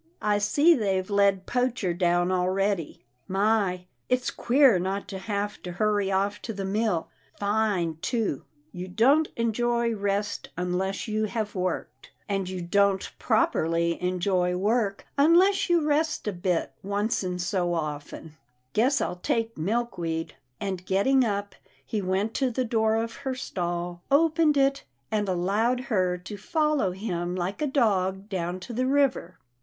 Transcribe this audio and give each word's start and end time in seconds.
I 0.19 0.39
see 0.39 0.73
they've 0.73 1.07
led 1.11 1.45
Poacher 1.45 1.93
down 1.93 2.31
already. 2.31 3.05
My! 3.27 3.85
it's 4.09 4.31
queer 4.31 4.79
not 4.79 5.07
to 5.09 5.19
have 5.19 5.61
to 5.61 5.73
hurry 5.73 6.11
off 6.11 6.41
to 6.41 6.53
the 6.53 6.65
mill. 6.65 7.09
Fine 7.39 7.97
too— 8.01 8.43
you 8.71 8.87
don't 8.87 9.27
enjoy 9.37 9.93
rest 9.95 10.49
unless 10.57 11.07
you 11.07 11.25
have 11.25 11.53
worked, 11.53 12.09
and 12.27 12.49
you 12.49 12.63
don't 12.63 13.11
properly 13.19 14.01
enjoy 14.01 14.55
work 14.57 15.05
unless 15.19 15.69
you 15.69 15.85
rest 15.85 16.27
a 16.27 16.33
bit 16.33 16.71
once 16.81 17.23
in 17.23 17.37
so 17.37 17.71
often— 17.75 18.35
Guess 18.73 19.01
I'll 19.01 19.17
take 19.17 19.55
Milkweed," 19.55 20.33
and 20.59 20.83
getting 20.83 21.23
up, 21.23 21.53
he 21.85 22.01
went 22.01 22.33
to 22.33 22.49
the 22.49 22.65
door 22.65 22.95
of 22.95 23.17
her 23.17 23.35
stall, 23.35 24.01
opened 24.09 24.57
it, 24.57 24.83
and 25.11 25.29
allowed 25.29 25.79
her 25.91 26.17
to 26.17 26.37
follow 26.37 26.89
him 26.89 27.35
like 27.35 27.61
a 27.61 27.67
dog 27.67 28.27
down 28.29 28.59
to 28.61 28.73
the 28.73 28.87
river. 28.87 29.37